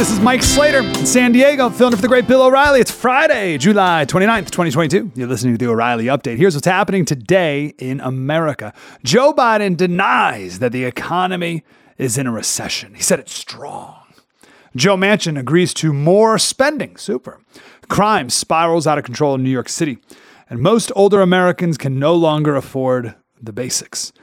This 0.00 0.12
is 0.12 0.20
Mike 0.20 0.42
Slater 0.42 0.78
in 0.78 1.04
San 1.04 1.30
Diego, 1.30 1.68
filling 1.68 1.92
in 1.92 1.98
for 1.98 2.00
the 2.00 2.08
great 2.08 2.26
Bill 2.26 2.40
O'Reilly. 2.40 2.80
It's 2.80 2.90
Friday, 2.90 3.58
July 3.58 4.06
29th, 4.06 4.50
2022. 4.50 5.12
You're 5.14 5.28
listening 5.28 5.52
to 5.52 5.58
the 5.58 5.70
O'Reilly 5.70 6.06
Update. 6.06 6.38
Here's 6.38 6.54
what's 6.54 6.66
happening 6.66 7.04
today 7.04 7.74
in 7.76 8.00
America 8.00 8.72
Joe 9.04 9.34
Biden 9.34 9.76
denies 9.76 10.60
that 10.60 10.72
the 10.72 10.84
economy 10.84 11.64
is 11.98 12.16
in 12.16 12.26
a 12.26 12.32
recession. 12.32 12.94
He 12.94 13.02
said 13.02 13.18
it's 13.18 13.34
strong. 13.34 14.06
Joe 14.74 14.96
Manchin 14.96 15.38
agrees 15.38 15.74
to 15.74 15.92
more 15.92 16.38
spending. 16.38 16.96
Super. 16.96 17.38
Crime 17.90 18.30
spirals 18.30 18.86
out 18.86 18.96
of 18.96 19.04
control 19.04 19.34
in 19.34 19.42
New 19.42 19.50
York 19.50 19.68
City, 19.68 19.98
and 20.48 20.60
most 20.60 20.90
older 20.96 21.20
Americans 21.20 21.76
can 21.76 21.98
no 21.98 22.14
longer 22.14 22.56
afford 22.56 23.16
the 23.38 23.52
basics. 23.52 24.14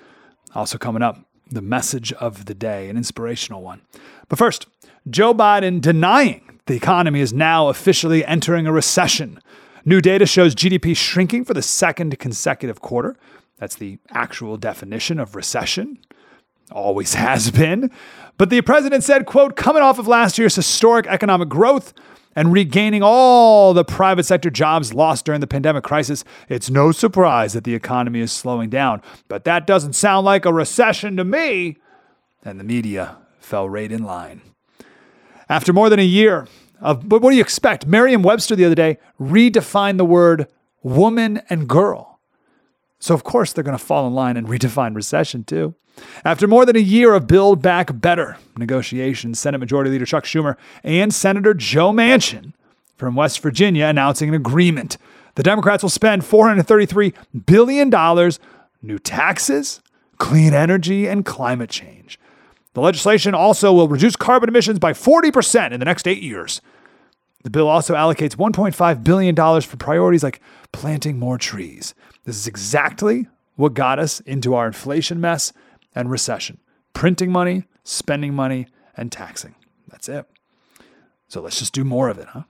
Also, 0.56 0.80
coming 0.80 1.04
up, 1.04 1.20
the 1.52 1.62
message 1.62 2.12
of 2.14 2.46
the 2.46 2.54
day, 2.54 2.90
an 2.90 2.98
inspirational 2.98 3.62
one. 3.62 3.82
But 4.30 4.40
first, 4.40 4.68
Joe 5.10 5.34
Biden 5.34 5.80
denying 5.80 6.60
the 6.66 6.76
economy 6.76 7.22
is 7.22 7.32
now 7.32 7.70
officially 7.70 8.26
entering 8.26 8.68
a 8.68 8.72
recession. 8.72 9.40
New 9.86 10.02
data 10.02 10.26
shows 10.26 10.54
GDP 10.54 10.96
shrinking 10.98 11.46
for 11.46 11.54
the 11.54 11.62
second 11.62 12.20
consecutive 12.20 12.82
quarter. 12.82 13.16
That's 13.58 13.76
the 13.76 14.00
actual 14.12 14.58
definition 14.58 15.20
of 15.20 15.36
recession. 15.36 16.00
Always 16.72 17.14
has 17.16 17.52
been. 17.52 17.90
But 18.38 18.50
the 18.50 18.62
president 18.62 19.04
said, 19.04 19.26
quote, 19.26 19.56
coming 19.56 19.82
off 19.82 19.98
of 19.98 20.08
last 20.08 20.38
year's 20.38 20.56
historic 20.56 21.08
economic 21.08 21.48
growth 21.48 21.94
and 22.36 22.52
regaining 22.52 23.02
all 23.02 23.74
the 23.74 23.86
private 23.86 24.26
sector 24.26 24.50
jobs 24.50 24.94
lost 24.94 25.26
during 25.26 25.42
the 25.42 25.48
pandemic 25.48 25.86
crisis, 25.86 26.26
it's 26.50 26.70
no 26.70 26.92
surprise 26.92 27.54
that 27.54 27.64
the 27.64 27.74
economy 27.74 28.20
is 28.20 28.32
slowing 28.32 28.70
down. 28.70 29.02
But 29.30 29.46
that 29.46 29.66
doesn't 29.66 29.94
sound 29.94 30.26
like 30.26 30.46
a 30.46 30.54
recession 30.54 31.16
to 31.16 31.24
me. 31.24 31.78
And 32.44 32.60
the 32.60 32.66
media 32.66 33.18
fell 33.40 33.70
right 33.70 33.92
in 33.92 34.04
line. 34.04 34.42
After 35.50 35.74
more 35.74 35.90
than 35.90 36.00
a 36.00 36.04
year 36.04 36.48
of, 36.82 37.08
but 37.08 37.22
what 37.22 37.32
do 37.32 37.36
you 37.36 37.42
expect? 37.42 37.86
Merriam 37.86 38.22
Webster 38.22 38.56
the 38.56 38.66
other 38.66 38.76
day 38.76 38.98
redefined 39.20 39.98
the 39.98 40.06
word 40.06 40.48
woman 40.84 41.42
and 41.50 41.68
girl. 41.68 42.20
So, 43.00 43.14
of 43.14 43.24
course, 43.24 43.54
they're 43.54 43.64
going 43.64 43.78
to 43.78 43.84
fall 43.84 44.08
in 44.08 44.14
line 44.14 44.38
and 44.38 44.48
redefine 44.48 44.96
recession 44.96 45.44
too. 45.44 45.76
After 46.24 46.48
more 46.48 46.66
than 46.66 46.76
a 46.76 46.80
year 46.80 47.14
of 47.14 47.26
Build 47.28 47.62
Back 47.62 48.00
Better 48.00 48.38
negotiations, 48.58 49.40
Senate 49.40 49.58
Majority 49.58 49.90
Leader 49.90 50.06
Chuck 50.06 50.26
Schumer 50.26 50.56
and 50.84 51.14
Senator 51.14 51.54
Joe 51.54 51.92
Manchin 51.92 52.54
from 52.98 53.16
West 53.16 53.40
Virginia 53.40 53.86
announcing 53.86 54.30
an 54.30 54.36
agreement. 54.36 54.98
The 55.36 55.44
Democrats 55.44 55.84
will 55.84 55.90
spend 55.90 56.24
$433 56.24 57.14
billion, 57.46 58.32
new 58.82 59.00
taxes, 59.00 59.82
clean 60.18 60.54
energy, 60.54 61.08
and 61.08 61.26
climate 61.26 61.70
change. 61.70 62.20
The 62.78 62.84
legislation 62.84 63.34
also 63.34 63.74
will 63.74 63.88
reduce 63.88 64.16
carbon 64.16 64.50
emissions 64.50 64.78
by 64.78 64.94
40% 64.94 65.72
in 65.72 65.80
the 65.80 65.86
next 65.86 66.08
eight 66.08 66.22
years. 66.22 66.62
The 67.44 67.50
bill 67.50 67.68
also 67.68 67.96
allocates 67.96 68.36
$1.5 68.36 69.04
billion 69.04 69.36
for 69.36 69.78
priorities 69.78 70.22
like 70.22 70.42
planting 70.72 71.18
more 71.18 71.40
trees. 71.40 71.96
This 72.26 72.36
is 72.36 72.46
exactly 72.46 73.26
what 73.56 73.74
got 73.74 73.98
us 73.98 74.20
into 74.20 74.54
our 74.54 74.68
inflation 74.68 75.20
mess 75.20 75.54
and 75.96 76.12
recession 76.12 76.60
printing 76.94 77.32
money, 77.32 77.64
spending 77.84 78.36
money, 78.36 78.68
and 78.96 79.12
taxing. 79.12 79.56
That's 79.88 80.08
it. 80.08 80.28
So 81.30 81.42
let's 81.42 81.58
just 81.58 81.74
do 81.74 81.84
more 81.84 82.10
of 82.10 82.20
it, 82.20 82.28
huh? 82.28 82.44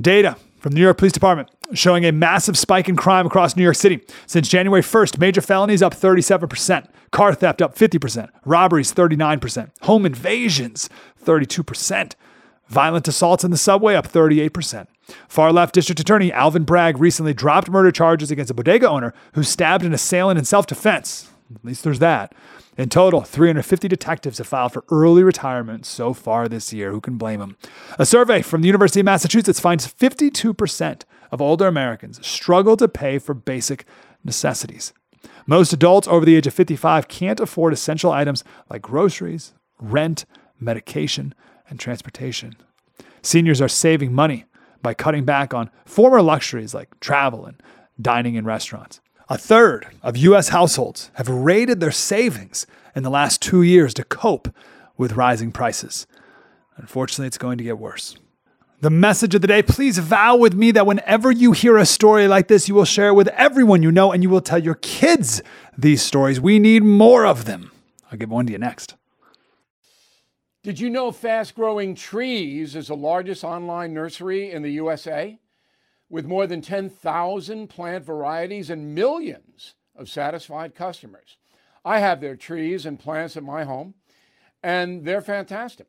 Data 0.00 0.36
from 0.60 0.70
the 0.70 0.76
New 0.76 0.84
York 0.84 0.98
Police 0.98 1.10
Department 1.10 1.50
showing 1.72 2.04
a 2.04 2.12
massive 2.12 2.56
spike 2.58 2.88
in 2.88 2.96
crime 2.96 3.26
across 3.26 3.56
New 3.56 3.62
York 3.62 3.76
City. 3.76 4.00
Since 4.26 4.48
January 4.48 4.82
1st, 4.82 5.18
major 5.18 5.40
felonies 5.40 5.82
up 5.82 5.94
37%, 5.94 6.88
car 7.10 7.34
theft 7.34 7.62
up 7.62 7.74
50%, 7.76 8.28
robberies 8.44 8.92
39%, 8.92 9.70
home 9.82 10.06
invasions 10.06 10.88
32%, 11.24 12.14
violent 12.68 13.08
assaults 13.08 13.44
in 13.44 13.50
the 13.50 13.56
subway 13.56 13.94
up 13.94 14.08
38%. 14.08 14.86
Far 15.28 15.52
left 15.52 15.74
District 15.74 16.00
Attorney 16.00 16.32
Alvin 16.32 16.64
Bragg 16.64 16.98
recently 16.98 17.34
dropped 17.34 17.70
murder 17.70 17.92
charges 17.92 18.30
against 18.30 18.50
a 18.50 18.54
bodega 18.54 18.88
owner 18.88 19.14
who 19.34 19.42
stabbed 19.42 19.84
an 19.84 19.94
assailant 19.94 20.38
in 20.38 20.44
self 20.44 20.66
defense. 20.66 21.30
At 21.54 21.64
least 21.64 21.84
there's 21.84 22.00
that. 22.00 22.34
In 22.76 22.88
total, 22.90 23.22
350 23.22 23.88
detectives 23.88 24.38
have 24.38 24.46
filed 24.46 24.72
for 24.72 24.84
early 24.90 25.22
retirement 25.22 25.86
so 25.86 26.12
far 26.12 26.46
this 26.48 26.72
year. 26.72 26.90
Who 26.90 27.00
can 27.00 27.16
blame 27.16 27.40
them? 27.40 27.56
A 27.98 28.04
survey 28.04 28.42
from 28.42 28.60
the 28.60 28.66
University 28.66 29.00
of 29.00 29.06
Massachusetts 29.06 29.60
finds 29.60 29.90
52% 29.90 31.02
of 31.30 31.40
older 31.40 31.66
Americans 31.66 32.24
struggle 32.26 32.76
to 32.76 32.88
pay 32.88 33.18
for 33.18 33.34
basic 33.34 33.84
necessities. 34.24 34.92
Most 35.46 35.72
adults 35.72 36.08
over 36.08 36.24
the 36.24 36.36
age 36.36 36.46
of 36.46 36.54
55 36.54 37.08
can't 37.08 37.40
afford 37.40 37.72
essential 37.72 38.12
items 38.12 38.44
like 38.68 38.82
groceries, 38.82 39.54
rent, 39.80 40.24
medication, 40.58 41.34
and 41.68 41.78
transportation. 41.78 42.56
Seniors 43.22 43.60
are 43.60 43.68
saving 43.68 44.12
money 44.12 44.44
by 44.82 44.94
cutting 44.94 45.24
back 45.24 45.52
on 45.52 45.70
former 45.84 46.22
luxuries 46.22 46.74
like 46.74 46.98
travel 47.00 47.44
and 47.44 47.60
dining 48.00 48.34
in 48.34 48.44
restaurants. 48.44 49.00
A 49.28 49.38
third 49.38 49.88
of 50.02 50.16
U.S. 50.16 50.50
households 50.50 51.10
have 51.14 51.28
raided 51.28 51.80
their 51.80 51.90
savings 51.90 52.66
in 52.94 53.02
the 53.02 53.10
last 53.10 53.42
two 53.42 53.62
years 53.62 53.92
to 53.94 54.04
cope 54.04 54.54
with 54.96 55.14
rising 55.14 55.50
prices. 55.50 56.06
Unfortunately, 56.76 57.26
it's 57.26 57.38
going 57.38 57.58
to 57.58 57.64
get 57.64 57.78
worse. 57.78 58.16
The 58.86 58.90
message 58.90 59.34
of 59.34 59.40
the 59.40 59.48
day 59.48 59.64
please 59.64 59.98
vow 59.98 60.36
with 60.36 60.54
me 60.54 60.70
that 60.70 60.86
whenever 60.86 61.32
you 61.32 61.50
hear 61.50 61.76
a 61.76 61.84
story 61.84 62.28
like 62.28 62.46
this, 62.46 62.68
you 62.68 62.74
will 62.76 62.84
share 62.84 63.08
it 63.08 63.14
with 63.14 63.26
everyone 63.30 63.82
you 63.82 63.90
know 63.90 64.12
and 64.12 64.22
you 64.22 64.30
will 64.30 64.40
tell 64.40 64.62
your 64.62 64.76
kids 64.76 65.42
these 65.76 66.00
stories. 66.00 66.40
We 66.40 66.60
need 66.60 66.84
more 66.84 67.26
of 67.26 67.46
them. 67.46 67.72
I'll 68.12 68.16
give 68.16 68.30
one 68.30 68.46
to 68.46 68.52
you 68.52 68.58
next. 68.58 68.94
Did 70.62 70.78
you 70.78 70.88
know 70.88 71.10
Fast 71.10 71.56
Growing 71.56 71.96
Trees 71.96 72.76
is 72.76 72.86
the 72.86 72.94
largest 72.94 73.42
online 73.42 73.92
nursery 73.92 74.52
in 74.52 74.62
the 74.62 74.70
USA? 74.70 75.40
with 76.08 76.24
more 76.24 76.46
than 76.46 76.60
10,000 76.60 77.66
plant 77.66 78.04
varieties 78.04 78.70
and 78.70 78.94
millions 78.94 79.74
of 79.96 80.08
satisfied 80.08 80.76
customers. 80.76 81.38
I 81.84 81.98
have 81.98 82.20
their 82.20 82.36
trees 82.36 82.86
and 82.86 83.00
plants 83.00 83.36
at 83.36 83.42
my 83.42 83.64
home, 83.64 83.94
and 84.62 85.04
they're 85.04 85.20
fantastic. 85.20 85.88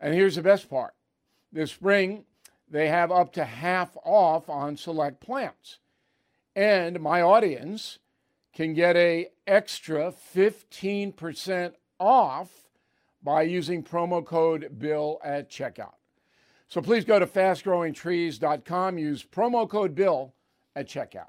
And 0.00 0.14
here's 0.14 0.36
the 0.36 0.42
best 0.42 0.68
part 0.68 0.94
this 1.52 1.72
spring, 1.72 2.24
they 2.68 2.88
have 2.88 3.10
up 3.10 3.32
to 3.34 3.44
half 3.44 3.96
off 4.04 4.48
on 4.48 4.76
select 4.76 5.20
plants. 5.20 5.78
And 6.54 7.00
my 7.00 7.22
audience 7.22 7.98
can 8.54 8.74
get 8.74 8.96
a 8.96 9.28
extra 9.46 10.12
15% 10.34 11.72
off 12.00 12.50
by 13.22 13.42
using 13.42 13.82
promo 13.82 14.24
code 14.24 14.78
BILL 14.78 15.20
at 15.22 15.50
checkout. 15.50 15.94
So 16.68 16.80
please 16.80 17.04
go 17.04 17.18
to 17.18 17.26
fastgrowingtrees.com, 17.26 18.98
use 18.98 19.24
promo 19.24 19.68
code 19.68 19.94
BILL 19.94 20.34
at 20.74 20.88
checkout. 20.88 21.28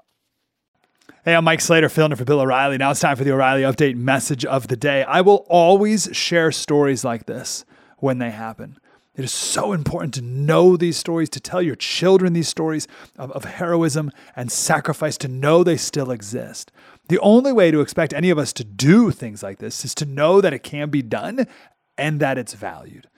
Hey, 1.24 1.34
I'm 1.34 1.44
Mike 1.44 1.60
Slater, 1.60 1.88
filling 1.88 2.12
in 2.12 2.18
for 2.18 2.24
Bill 2.24 2.40
O'Reilly. 2.40 2.78
Now 2.78 2.90
it's 2.90 3.00
time 3.00 3.16
for 3.16 3.24
the 3.24 3.32
O'Reilly 3.32 3.62
Update 3.62 3.96
message 3.96 4.44
of 4.44 4.68
the 4.68 4.76
day. 4.76 5.04
I 5.04 5.20
will 5.20 5.46
always 5.48 6.08
share 6.12 6.52
stories 6.52 7.04
like 7.04 7.26
this 7.26 7.64
when 7.98 8.18
they 8.18 8.30
happen. 8.30 8.78
It 9.18 9.24
is 9.24 9.32
so 9.32 9.72
important 9.72 10.14
to 10.14 10.22
know 10.22 10.76
these 10.76 10.96
stories, 10.96 11.28
to 11.30 11.40
tell 11.40 11.60
your 11.60 11.74
children 11.74 12.34
these 12.34 12.48
stories 12.48 12.86
of, 13.18 13.32
of 13.32 13.44
heroism 13.44 14.12
and 14.36 14.50
sacrifice, 14.52 15.18
to 15.18 15.28
know 15.28 15.64
they 15.64 15.76
still 15.76 16.12
exist. 16.12 16.70
The 17.08 17.18
only 17.18 17.52
way 17.52 17.72
to 17.72 17.80
expect 17.80 18.12
any 18.12 18.30
of 18.30 18.38
us 18.38 18.52
to 18.52 18.64
do 18.64 19.10
things 19.10 19.42
like 19.42 19.58
this 19.58 19.84
is 19.84 19.92
to 19.96 20.06
know 20.06 20.40
that 20.40 20.52
it 20.52 20.62
can 20.62 20.88
be 20.88 21.02
done 21.02 21.48
and 21.96 22.20
that 22.20 22.38
it's 22.38 22.54
valued. 22.54 23.08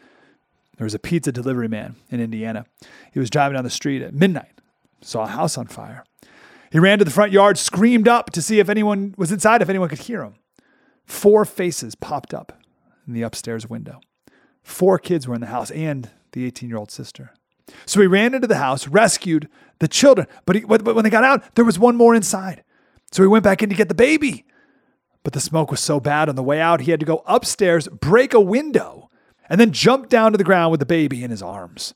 There 0.79 0.87
was 0.87 0.94
a 0.94 0.99
pizza 0.99 1.33
delivery 1.33 1.69
man 1.69 1.97
in 2.09 2.21
Indiana. 2.21 2.65
He 3.12 3.21
was 3.21 3.29
driving 3.29 3.56
down 3.56 3.65
the 3.65 3.71
street 3.71 4.00
at 4.00 4.15
midnight, 4.15 4.62
saw 5.03 5.25
a 5.25 5.29
house 5.29 5.59
on 5.59 5.67
fire. 5.67 6.05
He 6.73 6.79
ran 6.79 6.99
to 7.00 7.05
the 7.05 7.11
front 7.11 7.33
yard, 7.33 7.59
screamed 7.59 8.09
up 8.09 8.31
to 8.31 8.41
see 8.41 8.59
if 8.59 8.71
anyone 8.71 9.15
was 9.19 9.31
inside, 9.31 9.61
if 9.61 9.69
anyone 9.69 9.91
could 9.91 9.99
hear 9.99 10.23
him. 10.23 10.37
Four 11.05 11.44
faces 11.44 11.94
popped 11.94 12.33
up 12.33 12.62
in 13.06 13.12
the 13.12 13.21
upstairs 13.21 13.69
window. 13.69 14.00
Four 14.62 14.99
kids 14.99 15.27
were 15.27 15.35
in 15.35 15.41
the 15.41 15.49
house 15.49 15.71
and 15.71 16.11
the 16.33 16.45
18 16.45 16.69
year 16.69 16.79
old 16.79 16.91
sister. 16.91 17.33
So 17.87 18.01
he 18.01 18.07
ran 18.07 18.35
into 18.35 18.47
the 18.47 18.57
house, 18.57 18.89
rescued 18.89 19.49
the 19.79 19.89
children, 19.89 20.27
but, 20.45 20.57
he, 20.57 20.62
but 20.62 20.83
when 20.83 21.05
they 21.05 21.11
got 21.11 21.25
out, 21.25 21.55
there 21.55 21.65
was 21.65 21.79
one 21.79 21.97
more 21.97 22.15
inside. 22.15 22.65
So 23.12 23.23
he 23.23 23.29
went 23.29 23.45
back 23.45 23.62
in 23.62 23.69
to 23.69 23.75
get 23.75 23.89
the 23.89 23.95
baby. 23.95 24.45
But 25.23 25.35
the 25.35 25.41
smoke 25.41 25.71
was 25.71 25.81
so 25.81 26.01
bad 26.01 26.29
on 26.29 26.37
the 26.37 26.43
way 26.43 26.61
out, 26.61 26.81
he 26.81 26.91
had 26.91 27.01
to 27.01 27.07
go 27.07 27.23
upstairs, 27.27 27.89
break 27.89 28.33
a 28.33 28.41
window, 28.41 29.11
and 29.49 29.61
then 29.61 29.73
jump 29.73 30.09
down 30.09 30.33
to 30.33 30.39
the 30.39 30.45
ground 30.45 30.71
with 30.71 30.81
the 30.81 30.87
baby 30.87 31.23
in 31.23 31.31
his 31.31 31.43
arms. 31.43 31.95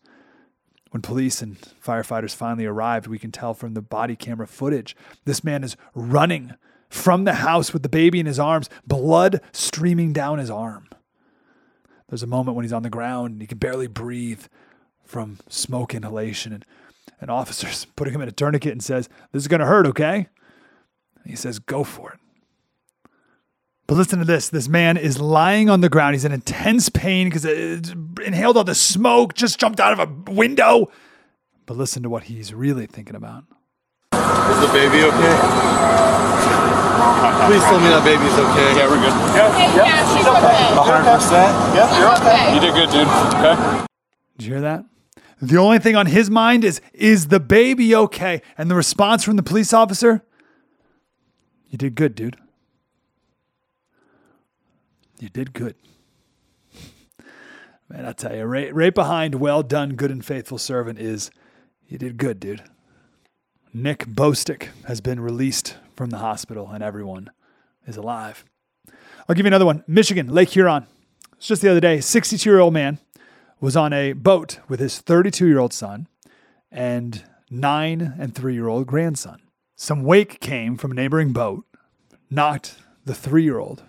When 0.90 1.02
police 1.02 1.42
and 1.42 1.58
firefighters 1.84 2.34
finally 2.34 2.66
arrived, 2.66 3.06
we 3.06 3.18
can 3.18 3.32
tell 3.32 3.54
from 3.54 3.74
the 3.74 3.82
body 3.82 4.14
camera 4.14 4.46
footage 4.46 4.94
this 5.24 5.42
man 5.42 5.64
is 5.64 5.76
running 5.94 6.54
from 6.88 7.24
the 7.24 7.34
house 7.34 7.72
with 7.72 7.82
the 7.82 7.88
baby 7.88 8.20
in 8.20 8.26
his 8.26 8.38
arms, 8.38 8.70
blood 8.86 9.40
streaming 9.52 10.12
down 10.12 10.38
his 10.38 10.50
arm. 10.50 10.88
There's 12.08 12.22
a 12.22 12.26
moment 12.28 12.56
when 12.56 12.64
he's 12.64 12.72
on 12.72 12.82
the 12.82 12.90
ground 12.90 13.32
and 13.32 13.40
he 13.40 13.46
can 13.46 13.58
barely 13.58 13.86
breathe 13.86 14.44
from 15.04 15.38
smoke 15.48 15.94
inhalation 15.94 16.52
and 16.52 16.64
an 17.20 17.30
officer's 17.30 17.84
putting 17.96 18.14
him 18.14 18.20
in 18.20 18.28
a 18.28 18.32
tourniquet 18.32 18.72
and 18.72 18.82
says, 18.82 19.08
This 19.32 19.42
is 19.42 19.48
going 19.48 19.60
to 19.60 19.66
hurt, 19.66 19.86
okay? 19.86 20.28
And 21.22 21.30
he 21.30 21.36
says, 21.36 21.58
Go 21.58 21.84
for 21.84 22.12
it. 22.12 22.20
But 23.86 23.96
listen 23.96 24.18
to 24.18 24.24
this. 24.24 24.48
This 24.48 24.68
man 24.68 24.96
is 24.96 25.20
lying 25.20 25.68
on 25.68 25.80
the 25.80 25.90
ground. 25.90 26.14
He's 26.14 26.24
in 26.24 26.32
intense 26.32 26.88
pain 26.88 27.28
because 27.28 27.44
inhaled 27.44 28.56
all 28.56 28.64
the 28.64 28.74
smoke, 28.74 29.34
just 29.34 29.58
jumped 29.58 29.78
out 29.78 29.98
of 29.98 29.98
a 30.00 30.30
window. 30.30 30.90
But 31.66 31.76
listen 31.76 32.02
to 32.02 32.10
what 32.10 32.24
he's 32.24 32.54
really 32.54 32.86
thinking 32.86 33.14
about. 33.14 33.44
Is 34.54 34.60
the 34.60 34.72
baby 34.72 35.02
okay? 35.04 35.34
Please 37.46 37.62
tell 37.64 37.80
me 37.80 37.88
that 37.88 38.02
baby's 38.04 38.32
okay. 38.38 38.70
Yeah, 38.78 38.88
we're 38.88 39.02
good. 39.02 39.12
Okay, 39.34 39.68
yeah, 39.76 40.00
she's 40.16 40.26
okay. 40.26 40.72
100%? 40.72 41.74
Yep, 41.74 41.88
you're 41.98 42.14
Okay. 42.16 42.54
You 42.54 42.60
did 42.60 42.72
good, 42.74 42.90
dude. 42.90 43.08
Okay. 43.34 43.84
Did 44.38 44.46
you 44.46 44.52
hear 44.54 44.62
that? 44.62 44.84
The 45.42 45.58
only 45.58 45.78
thing 45.78 45.94
on 45.96 46.06
his 46.06 46.30
mind 46.30 46.64
is, 46.64 46.80
is 46.94 47.28
the 47.28 47.40
baby 47.40 47.94
okay? 47.94 48.40
And 48.56 48.70
the 48.70 48.74
response 48.74 49.24
from 49.24 49.36
the 49.36 49.42
police 49.42 49.74
officer, 49.74 50.22
you 51.68 51.76
did 51.76 51.94
good, 51.94 52.14
dude. 52.14 52.36
You 55.18 55.28
did 55.28 55.52
good. 55.52 55.74
Man, 57.88 58.06
I 58.06 58.12
tell 58.12 58.34
you, 58.34 58.44
right, 58.44 58.74
right 58.74 58.94
behind 58.94 59.34
well 59.34 59.62
done, 59.62 59.96
good 59.96 60.10
and 60.10 60.24
faithful 60.24 60.56
servant 60.56 60.98
is, 60.98 61.30
you 61.88 61.98
did 61.98 62.16
good, 62.16 62.40
dude. 62.40 62.62
Nick 63.76 64.06
Bostic 64.06 64.68
has 64.86 65.00
been 65.00 65.18
released 65.18 65.76
from 65.96 66.10
the 66.10 66.18
hospital 66.18 66.70
and 66.72 66.80
everyone 66.80 67.32
is 67.88 67.96
alive. 67.96 68.44
I'll 69.28 69.34
give 69.34 69.44
you 69.44 69.48
another 69.48 69.66
one. 69.66 69.82
Michigan, 69.88 70.28
Lake 70.28 70.50
Huron. 70.50 70.86
It's 71.36 71.48
just 71.48 71.60
the 71.60 71.72
other 71.72 71.80
day, 71.80 72.00
62 72.00 72.48
year 72.48 72.60
old 72.60 72.72
man 72.72 72.98
was 73.60 73.76
on 73.76 73.92
a 73.92 74.12
boat 74.12 74.60
with 74.68 74.78
his 74.78 75.00
32 75.00 75.48
year 75.48 75.58
old 75.58 75.72
son 75.72 76.06
and 76.70 77.24
nine 77.50 78.14
and 78.16 78.32
three 78.32 78.54
year 78.54 78.68
old 78.68 78.86
grandson. 78.86 79.42
Some 79.74 80.04
wake 80.04 80.38
came 80.38 80.76
from 80.76 80.92
a 80.92 80.94
neighboring 80.94 81.32
boat, 81.32 81.64
knocked 82.30 82.76
the 83.04 83.14
three 83.14 83.42
year 83.42 83.58
old 83.58 83.82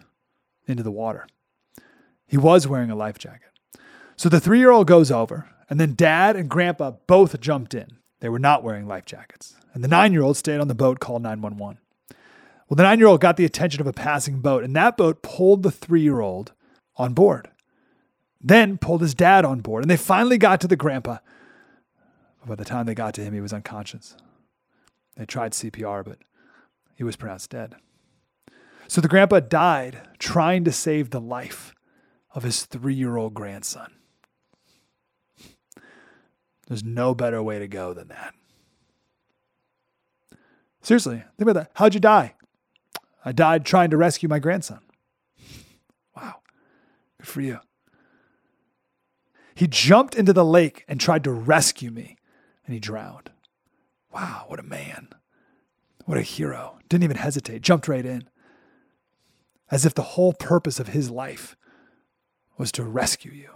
into 0.66 0.82
the 0.82 0.90
water. 0.90 1.28
He 2.26 2.38
was 2.38 2.68
wearing 2.68 2.90
a 2.90 2.96
life 2.96 3.20
jacket. 3.20 3.52
So 4.16 4.30
the 4.30 4.40
three 4.40 4.58
year 4.58 4.72
old 4.72 4.88
goes 4.88 5.12
over, 5.12 5.48
and 5.70 5.80
then 5.80 5.94
dad 5.94 6.36
and 6.36 6.50
grandpa 6.50 6.94
both 7.06 7.40
jumped 7.40 7.76
in. 7.76 8.00
They 8.20 8.30
were 8.30 8.40
not 8.40 8.64
wearing 8.64 8.88
life 8.88 9.06
jackets. 9.06 9.56
And 9.74 9.84
the 9.84 9.90
nine 9.90 10.14
year 10.14 10.22
old 10.22 10.38
stayed 10.38 10.60
on 10.60 10.68
the 10.68 10.76
boat, 10.76 11.00
called 11.00 11.22
911. 11.22 11.80
Well, 12.68 12.76
the 12.76 12.84
nine 12.84 13.00
year 13.00 13.08
old 13.08 13.22
got 13.22 13.38
the 13.38 13.46
attention 13.46 13.82
of 13.82 13.88
a 13.88 13.94
passing 13.94 14.40
boat, 14.40 14.64
and 14.64 14.76
that 14.76 14.98
boat 14.98 15.22
pulled 15.22 15.64
the 15.64 15.72
three 15.72 16.02
year 16.02 16.22
old 16.22 16.54
on 16.96 17.14
board 17.14 17.50
then 18.46 18.78
pulled 18.78 19.02
his 19.02 19.16
dad 19.16 19.44
on 19.44 19.62
board, 19.62 19.84
and 19.84 19.90
they 19.90 19.98
finally 19.98 20.38
got 20.38 20.62
to 20.62 20.68
the 20.68 20.76
grandpa. 20.76 21.18
But 22.40 22.50
by 22.50 22.56
the 22.56 22.64
time 22.64 22.86
they 22.86 22.94
got 22.94 23.16
to 23.16 23.24
him, 23.24 23.34
he 23.34 23.42
was 23.42 23.52
unconscious. 23.52 24.16
They 25.18 25.26
tried 25.26 25.54
CPR, 25.54 26.06
but 26.06 26.20
he 26.94 27.04
was 27.04 27.16
pronounced 27.16 27.50
dead. 27.50 27.76
So 28.88 29.02
the 29.02 29.08
grandpa 29.08 29.40
died 29.40 30.00
trying 30.20 30.64
to 30.66 30.72
save 30.72 31.10
the 31.10 31.20
life 31.20 31.74
of 32.36 32.44
his 32.44 32.66
three 32.66 32.94
year 32.94 33.18
old 33.18 33.34
grandson. 33.34 33.95
There's 36.68 36.84
no 36.84 37.14
better 37.14 37.42
way 37.44 37.60
to 37.60 37.68
go 37.68 37.94
than 37.94 38.08
that. 38.08 38.34
Seriously, 40.82 41.24
think 41.38 41.50
about 41.50 41.54
that. 41.56 41.72
How'd 41.76 41.94
you 41.94 42.00
die? 42.00 42.36
I 43.24 43.32
died 43.32 43.66
trying 43.66 43.90
to 43.90 43.98
rescue 43.98 44.30
my 44.30 44.40
grandson. 44.40 44.80
Wow. 46.16 46.36
Good 47.20 47.28
for 47.28 47.42
you. 47.42 47.60
He 49.56 49.68
jumped 49.68 50.16
into 50.16 50.34
the 50.34 50.46
lake 50.46 50.84
and 50.88 51.00
tried 51.00 51.24
to 51.24 51.32
rescue 51.32 51.90
me, 51.90 52.18
and 52.66 52.74
he 52.74 52.80
drowned. 52.80 53.32
Wow, 54.14 54.46
what 54.48 54.60
a 54.60 54.64
man. 54.64 55.10
What 56.06 56.18
a 56.18 56.22
hero. 56.22 56.78
Didn't 56.88 57.06
even 57.06 57.18
hesitate, 57.18 57.62
jumped 57.62 57.88
right 57.88 58.06
in. 58.06 58.30
As 59.72 59.86
if 59.86 59.94
the 59.96 60.04
whole 60.04 60.34
purpose 60.34 60.80
of 60.80 60.90
his 60.90 61.10
life 61.10 61.56
was 62.58 62.72
to 62.74 62.84
rescue 62.84 63.32
you. 63.32 63.50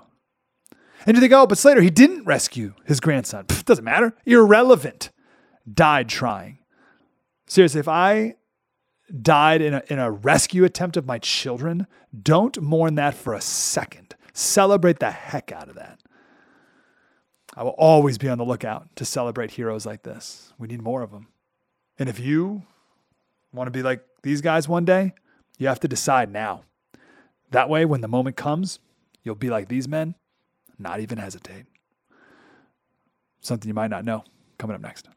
And 1.06 1.16
you 1.16 1.22
think, 1.22 1.34
oh, 1.34 1.48
but 1.48 1.58
Slater, 1.58 1.82
he 1.82 1.90
didn't 1.90 2.26
rescue 2.26 2.74
his 2.86 3.00
grandson. 3.00 3.46
Pff, 3.46 3.66
doesn't 3.66 3.86
matter. 3.86 4.16
Irrelevant. 4.26 5.12
Died 5.72 6.10
trying. 6.10 6.60
Seriously, 7.48 7.80
if 7.80 7.88
I 7.88 8.36
died 9.22 9.62
in 9.62 9.74
a, 9.74 9.84
in 9.88 10.00
a 10.00 10.12
rescue 10.12 10.64
attempt 10.64 10.98
of 10.98 11.06
my 11.06 11.18
children, 11.20 11.88
don't 12.22 12.62
mourn 12.62 12.96
that 12.96 13.16
for 13.16 13.34
a 13.34 13.42
second. 13.42 14.16
Celebrate 14.34 15.00
the 15.00 15.12
heck 15.12 15.52
out 15.52 15.70
of 15.70 15.76
that. 15.76 16.00
I 17.56 17.64
will 17.64 17.72
always 17.72 18.18
be 18.18 18.30
on 18.30 18.38
the 18.38 18.46
lookout 18.46 18.96
to 18.96 19.06
celebrate 19.06 19.52
heroes 19.52 19.86
like 19.86 20.04
this. 20.04 20.54
We 20.58 20.68
need 20.68 20.82
more 20.82 21.02
of 21.02 21.12
them. 21.12 21.28
And 21.98 22.08
if 22.08 22.20
you 22.20 22.64
want 23.52 23.68
to 23.68 23.72
be 23.72 23.82
like 23.82 24.04
these 24.24 24.42
guys 24.42 24.68
one 24.68 24.86
day, 24.86 25.14
you 25.58 25.68
have 25.68 25.80
to 25.82 25.88
decide 25.88 26.32
now. 26.32 26.64
That 27.52 27.70
way, 27.70 27.84
when 27.86 28.02
the 28.02 28.08
moment 28.08 28.36
comes, 28.36 28.80
you'll 29.24 29.36
be 29.36 29.50
like 29.50 29.68
these 29.68 29.88
men, 29.88 30.16
not 30.80 31.00
even 31.00 31.18
hesitate. 31.18 31.66
Something 33.42 33.68
you 33.68 33.74
might 33.74 33.90
not 33.90 34.06
know 34.06 34.24
coming 34.58 34.76
up 34.76 34.82
next. 34.82 35.10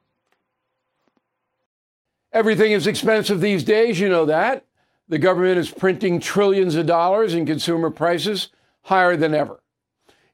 Everything 2.32 2.72
is 2.72 2.86
expensive 2.86 3.40
these 3.40 3.64
days, 3.64 4.00
you 4.00 4.08
know 4.08 4.24
that. 4.26 4.64
The 5.08 5.18
government 5.18 5.58
is 5.58 5.70
printing 5.70 6.20
trillions 6.20 6.74
of 6.76 6.86
dollars 6.86 7.34
and 7.34 7.46
consumer 7.46 7.90
prices 7.90 8.48
higher 8.82 9.16
than 9.16 9.34
ever. 9.34 9.62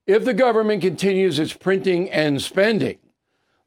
If 0.06 0.24
the 0.24 0.34
government 0.34 0.82
continues 0.82 1.38
its 1.38 1.52
printing 1.52 2.08
and 2.10 2.40
spending, 2.40 2.98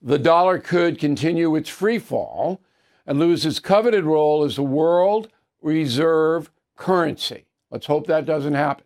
the 0.01 0.17
dollar 0.17 0.57
could 0.57 0.97
continue 0.97 1.55
its 1.55 1.69
free 1.69 1.99
fall 1.99 2.61
and 3.05 3.19
lose 3.19 3.45
its 3.45 3.59
coveted 3.59 4.05
role 4.05 4.43
as 4.43 4.55
the 4.55 4.63
world 4.63 5.27
reserve 5.61 6.49
currency. 6.75 7.45
Let's 7.69 7.85
hope 7.85 8.07
that 8.07 8.25
doesn't 8.25 8.53
happen. 8.53 8.85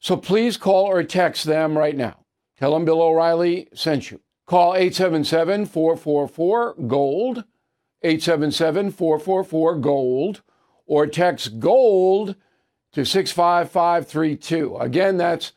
So 0.00 0.16
please 0.16 0.56
call 0.56 0.86
or 0.86 1.02
text 1.04 1.44
them 1.44 1.76
right 1.76 1.96
now. 1.96 2.24
Tell 2.58 2.72
them 2.72 2.86
Bill 2.86 3.02
O'Reilly 3.02 3.68
sent 3.74 4.10
you. 4.10 4.20
Call 4.46 4.74
877 4.74 5.66
444 5.66 6.74
GOLD, 6.86 7.44
877 8.02 8.90
444 8.90 9.76
GOLD, 9.76 10.42
or 10.86 11.06
text 11.06 11.60
GOLD 11.60 12.34
to 12.92 13.04
65532. 13.04 14.76
Again, 14.78 15.18
that's 15.18 15.52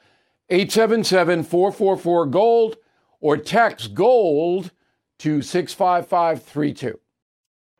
877 0.49 1.43
444 1.43 2.25
GOLD, 2.27 2.75
or 3.21 3.37
text 3.37 3.93
GOLD 3.95 4.71
to 5.19 5.41
65532. 5.41 6.99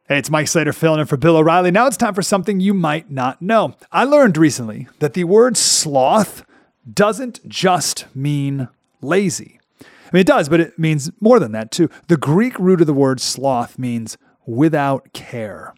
Hey, 0.08 0.18
it's 0.18 0.30
Mike 0.30 0.48
Slater 0.48 0.74
filling 0.74 1.02
in 1.02 1.06
for 1.06 1.18
Bill 1.18 1.38
O'Reilly. 1.38 1.72
Now 1.72 1.88
it's 1.88 1.98
time 1.98 2.14
for 2.14 2.22
something 2.22 2.60
you 2.60 2.74
might 2.74 3.12
not 3.12 3.42
know. 3.42 3.76
I 3.92 4.06
learned 4.06 4.38
recently 4.38 4.88
that 5.00 5.14
the 5.14 5.26
word 5.26 5.56
sloth 5.56 6.44
doesn't 6.92 7.48
just 7.48 8.06
mean 8.16 8.68
lazy. 9.02 9.60
I 9.82 9.86
mean, 10.12 10.22
it 10.22 10.28
does, 10.28 10.50
but 10.50 10.60
it 10.60 10.78
means 10.78 11.12
more 11.20 11.40
than 11.40 11.52
that 11.54 11.72
too. 11.72 11.90
The 12.08 12.18
Greek 12.18 12.58
root 12.60 12.82
of 12.82 12.88
the 12.88 12.94
word 12.94 13.20
sloth 13.20 13.80
means 13.80 14.18
without 14.46 15.12
care. 15.14 15.74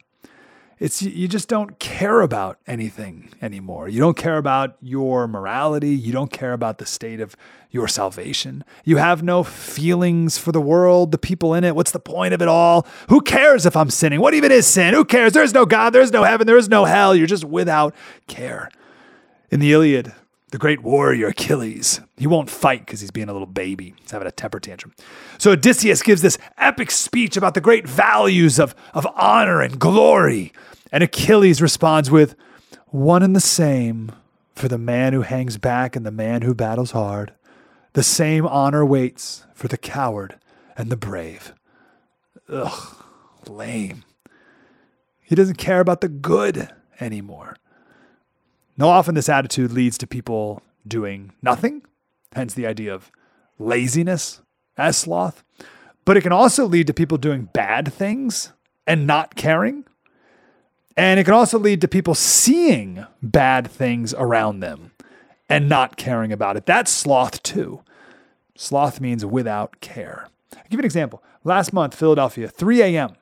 It's 0.77 1.01
you 1.01 1.29
just 1.29 1.47
don't 1.47 1.79
care 1.79 2.19
about 2.19 2.59
anything 2.67 3.29
anymore. 3.41 3.88
You 3.88 4.01
don't 4.01 4.17
care 4.17 4.38
about 4.38 4.75
your 4.81 5.25
morality. 5.25 5.95
You 5.95 6.12
don't 6.12 6.31
care 6.31 6.51
about 6.51 6.79
the 6.79 6.85
state 6.85 7.21
of 7.21 7.38
your 7.71 7.88
salvation. 7.88 8.63
You 8.83 8.97
have 8.97 9.24
no 9.24 9.43
feelings 9.43 10.38
for 10.38 10.51
the 10.51 10.59
world, 10.59 11.13
the 11.13 11.17
people 11.17 11.53
in 11.53 11.63
it. 11.63 11.75
What's 11.75 11.91
the 11.91 12.00
point 12.00 12.33
of 12.33 12.41
it 12.41 12.50
all? 12.50 12.85
Who 13.07 13.21
cares 13.21 13.65
if 13.65 13.77
I'm 13.77 13.89
sinning? 13.89 14.19
What 14.19 14.33
even 14.33 14.51
is 14.51 14.67
sin? 14.67 14.93
Who 14.93 15.05
cares? 15.05 15.31
There's 15.31 15.53
no 15.53 15.65
God, 15.65 15.91
there's 15.91 16.12
no 16.12 16.24
heaven, 16.24 16.45
there 16.45 16.57
is 16.57 16.67
no 16.67 16.83
hell. 16.83 17.15
You're 17.15 17.27
just 17.27 17.45
without 17.45 17.95
care. 18.27 18.69
In 19.51 19.62
the 19.62 19.71
Iliad, 19.71 20.13
the 20.55 20.59
great 20.59 20.81
warrior 20.81 21.27
Achilles. 21.27 22.00
He 22.15 22.27
won't 22.27 22.50
fight 22.50 22.85
because 22.85 23.01
he's 23.01 23.12
being 23.12 23.27
a 23.27 23.33
little 23.33 23.45
baby. 23.45 23.93
He's 24.00 24.12
having 24.12 24.25
a 24.25 24.31
temper 24.31 24.62
tantrum. 24.62 24.93
So 25.38 25.51
Odysseus 25.51 26.01
gives 26.01 26.21
this 26.21 26.38
epic 26.57 26.91
speech 26.91 27.35
about 27.35 27.55
the 27.55 27.62
great 27.62 27.85
values 27.85 28.57
of, 28.57 28.74
of 28.93 29.05
honor 29.15 29.62
and 29.62 29.77
glory. 29.77 30.53
And 30.93 31.03
Achilles 31.03 31.62
responds 31.62 32.09
with, 32.09 32.38
One 32.85 33.21
and 33.21 33.35
the 33.35 33.41
same 33.41 34.13
for 34.53 34.69
the 34.69 34.77
man 34.77 35.12
who 35.12 35.24
hangs 35.24 35.57
back 35.57 35.93
and 35.93 36.05
the 36.05 36.09
man 36.09 36.41
who 36.41 36.55
battles 36.55 36.91
hard. 36.91 37.33
The 37.91 38.01
same 38.01 38.47
honor 38.47 38.85
waits 38.85 39.45
for 39.53 39.67
the 39.67 39.77
coward 39.77 40.39
and 40.77 40.89
the 40.89 40.95
brave. 40.95 41.53
Ugh, 42.47 42.95
lame. 43.45 44.05
He 45.19 45.35
doesn't 45.35 45.57
care 45.57 45.81
about 45.81 46.00
the 46.00 46.07
good 46.07 46.69
anymore. 47.01 47.57
Now, 48.77 48.89
often 48.89 49.15
this 49.15 49.29
attitude 49.29 49.72
leads 49.72 49.98
to 50.00 50.08
people 50.08 50.62
doing 50.88 51.32
nothing, 51.41 51.84
hence 52.34 52.53
the 52.53 52.67
idea 52.67 52.94
of 52.94 53.12
laziness 53.58 54.41
as 54.77 54.98
sloth. 54.98 55.44
But 56.03 56.17
it 56.17 56.22
can 56.22 56.32
also 56.32 56.65
lead 56.65 56.88
to 56.88 56.94
people 56.94 57.17
doing 57.17 57.50
bad 57.53 57.91
things 57.91 58.51
and 58.86 59.08
not 59.08 59.36
caring. 59.36 59.86
And 60.98 61.20
it 61.20 61.24
can 61.24 61.34
also 61.34 61.58
lead 61.58 61.82
to 61.82 61.88
people 61.88 62.15
seeing 62.15 63.05
bad 63.22 63.70
things 63.70 64.13
around 64.13 64.60
them 64.60 64.91
and 65.50 65.67
not 65.67 65.98
caring 65.98 66.32
about 66.32 66.58
it. 66.58 66.65
That's 66.65 66.91
sloth 66.91 67.41
too. 67.44 67.82
Sloth 68.55 69.01
means 69.01 69.25
without 69.25 69.82
care. 69.82 70.27
I'll 70.53 70.63
give 70.63 70.74
you 70.74 70.79
an 70.79 70.86
example. 70.86 71.24
Last 71.44 71.74
month, 71.74 71.96
Philadelphia, 71.96 72.48
3 72.48 72.82
a.m., 72.82 73.15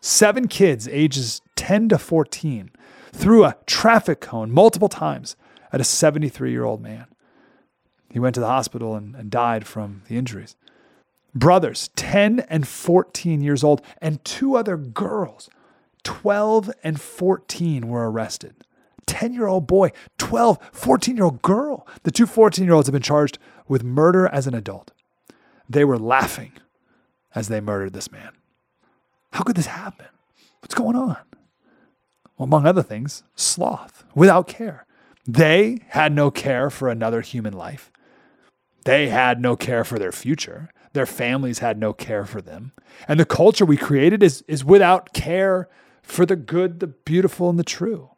seven 0.00 0.48
kids 0.48 0.88
ages 0.88 1.40
10 1.56 1.90
to 1.90 1.98
14 1.98 2.70
threw 3.12 3.44
a 3.44 3.56
traffic 3.66 4.20
cone 4.20 4.50
multiple 4.50 4.88
times 4.88 5.36
at 5.72 5.80
a 5.80 5.84
73 5.84 6.50
year 6.50 6.64
old 6.64 6.80
man. 6.80 7.06
He 8.10 8.18
went 8.18 8.34
to 8.34 8.40
the 8.40 8.46
hospital 8.46 8.96
and, 8.96 9.14
and 9.14 9.30
died 9.30 9.66
from 9.66 10.02
the 10.08 10.16
injuries. 10.16 10.56
Brothers, 11.34 11.90
10 11.94 12.40
and 12.48 12.66
14 12.66 13.40
years 13.40 13.62
old, 13.62 13.82
and 14.02 14.24
two 14.24 14.56
other 14.56 14.76
girls, 14.76 15.48
12 16.02 16.72
and 16.82 17.00
14, 17.00 17.86
were 17.86 18.10
arrested. 18.10 18.56
10 19.06 19.32
year 19.32 19.46
old 19.46 19.66
boy, 19.66 19.92
12, 20.18 20.58
14 20.72 21.16
year 21.16 21.24
old 21.24 21.42
girl. 21.42 21.86
The 22.02 22.10
two 22.10 22.26
14 22.26 22.64
year 22.64 22.74
olds 22.74 22.88
have 22.88 22.92
been 22.92 23.02
charged 23.02 23.38
with 23.68 23.84
murder 23.84 24.26
as 24.26 24.46
an 24.46 24.54
adult. 24.54 24.92
They 25.68 25.84
were 25.84 25.98
laughing 25.98 26.52
as 27.34 27.48
they 27.48 27.60
murdered 27.60 27.92
this 27.92 28.10
man. 28.10 28.32
How 29.32 29.42
could 29.44 29.56
this 29.56 29.66
happen? 29.66 30.06
What's 30.60 30.74
going 30.74 30.96
on? 30.96 31.16
Among 32.40 32.66
other 32.66 32.82
things, 32.82 33.22
sloth, 33.36 34.04
without 34.14 34.48
care. 34.48 34.86
They 35.26 35.78
had 35.90 36.12
no 36.12 36.30
care 36.30 36.70
for 36.70 36.88
another 36.88 37.20
human 37.20 37.52
life. 37.52 37.92
They 38.84 39.10
had 39.10 39.40
no 39.40 39.56
care 39.56 39.84
for 39.84 39.98
their 39.98 40.10
future. 40.10 40.70
Their 40.94 41.06
families 41.06 41.58
had 41.58 41.78
no 41.78 41.92
care 41.92 42.24
for 42.24 42.40
them. 42.40 42.72
And 43.06 43.20
the 43.20 43.26
culture 43.26 43.64
we 43.66 43.76
created 43.76 44.22
is, 44.22 44.42
is 44.48 44.64
without 44.64 45.12
care 45.12 45.68
for 46.02 46.24
the 46.24 46.34
good, 46.34 46.80
the 46.80 46.88
beautiful, 46.88 47.50
and 47.50 47.58
the 47.58 47.64
true. 47.64 48.10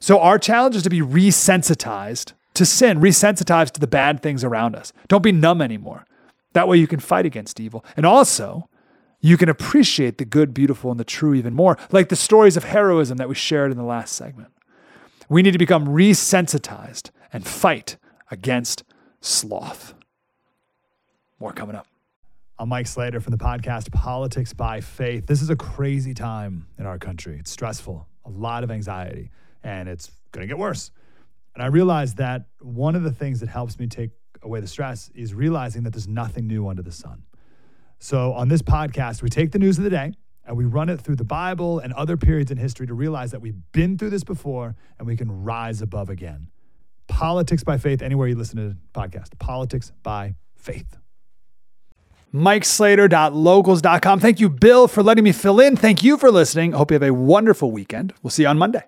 So 0.00 0.18
our 0.18 0.38
challenge 0.38 0.76
is 0.76 0.82
to 0.82 0.90
be 0.90 1.00
resensitized 1.00 2.32
to 2.54 2.66
sin, 2.66 3.00
resensitized 3.00 3.72
to 3.72 3.80
the 3.80 3.86
bad 3.86 4.20
things 4.20 4.44
around 4.44 4.76
us. 4.76 4.92
Don't 5.08 5.22
be 5.22 5.32
numb 5.32 5.62
anymore. 5.62 6.06
That 6.52 6.68
way 6.68 6.76
you 6.76 6.86
can 6.86 7.00
fight 7.00 7.26
against 7.26 7.58
evil. 7.58 7.84
And 7.96 8.04
also, 8.04 8.68
you 9.24 9.38
can 9.38 9.48
appreciate 9.48 10.18
the 10.18 10.24
good, 10.26 10.52
beautiful, 10.52 10.90
and 10.90 11.00
the 11.00 11.04
true 11.04 11.32
even 11.32 11.54
more, 11.54 11.78
like 11.90 12.10
the 12.10 12.16
stories 12.16 12.58
of 12.58 12.64
heroism 12.64 13.16
that 13.16 13.26
we 13.26 13.34
shared 13.34 13.70
in 13.70 13.78
the 13.78 13.82
last 13.82 14.14
segment. 14.14 14.52
We 15.30 15.40
need 15.40 15.52
to 15.52 15.58
become 15.58 15.86
resensitized 15.86 17.08
and 17.32 17.46
fight 17.46 17.96
against 18.30 18.84
sloth. 19.22 19.94
More 21.40 21.54
coming 21.54 21.74
up. 21.74 21.86
I'm 22.58 22.68
Mike 22.68 22.86
Slater 22.86 23.18
from 23.18 23.30
the 23.30 23.38
podcast 23.38 23.90
Politics 23.92 24.52
by 24.52 24.82
Faith. 24.82 25.26
This 25.26 25.40
is 25.40 25.48
a 25.48 25.56
crazy 25.56 26.12
time 26.12 26.66
in 26.78 26.84
our 26.84 26.98
country. 26.98 27.38
It's 27.38 27.50
stressful, 27.50 28.06
a 28.26 28.30
lot 28.30 28.62
of 28.62 28.70
anxiety, 28.70 29.30
and 29.62 29.88
it's 29.88 30.10
going 30.32 30.46
to 30.46 30.46
get 30.46 30.58
worse. 30.58 30.90
And 31.54 31.62
I 31.62 31.68
realized 31.68 32.18
that 32.18 32.44
one 32.60 32.94
of 32.94 33.04
the 33.04 33.12
things 33.12 33.40
that 33.40 33.48
helps 33.48 33.78
me 33.78 33.86
take 33.86 34.10
away 34.42 34.60
the 34.60 34.66
stress 34.66 35.10
is 35.14 35.32
realizing 35.32 35.82
that 35.84 35.94
there's 35.94 36.08
nothing 36.08 36.46
new 36.46 36.68
under 36.68 36.82
the 36.82 36.92
sun. 36.92 37.22
So, 38.04 38.34
on 38.34 38.48
this 38.48 38.60
podcast, 38.60 39.22
we 39.22 39.30
take 39.30 39.52
the 39.52 39.58
news 39.58 39.78
of 39.78 39.84
the 39.84 39.88
day 39.88 40.12
and 40.46 40.58
we 40.58 40.66
run 40.66 40.90
it 40.90 41.00
through 41.00 41.16
the 41.16 41.24
Bible 41.24 41.78
and 41.78 41.90
other 41.94 42.18
periods 42.18 42.50
in 42.50 42.58
history 42.58 42.86
to 42.86 42.92
realize 42.92 43.30
that 43.30 43.40
we've 43.40 43.56
been 43.72 43.96
through 43.96 44.10
this 44.10 44.22
before 44.22 44.76
and 44.98 45.06
we 45.06 45.16
can 45.16 45.42
rise 45.42 45.80
above 45.80 46.10
again. 46.10 46.50
Politics 47.08 47.64
by 47.64 47.78
faith, 47.78 48.02
anywhere 48.02 48.28
you 48.28 48.34
listen 48.34 48.58
to 48.58 48.68
the 48.68 48.76
podcast. 48.92 49.38
Politics 49.38 49.90
by 50.02 50.34
faith. 50.54 50.98
MikeSlater.locals.com. 52.34 54.20
Thank 54.20 54.38
you, 54.38 54.50
Bill, 54.50 54.86
for 54.86 55.02
letting 55.02 55.24
me 55.24 55.32
fill 55.32 55.58
in. 55.58 55.74
Thank 55.74 56.02
you 56.02 56.18
for 56.18 56.30
listening. 56.30 56.74
I 56.74 56.76
hope 56.76 56.90
you 56.90 56.96
have 56.96 57.02
a 57.02 57.14
wonderful 57.14 57.70
weekend. 57.70 58.12
We'll 58.22 58.30
see 58.30 58.42
you 58.42 58.48
on 58.48 58.58
Monday. 58.58 58.82